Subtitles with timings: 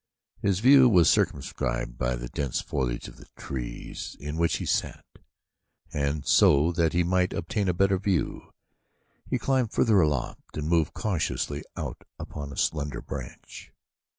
[0.41, 5.05] His view was circumscribed by the dense foliage of the tree in which he sat,
[5.93, 8.51] and, so that he might obtain a better view,
[9.29, 13.71] he climbed further aloft and moved cautiously out upon a slender branch.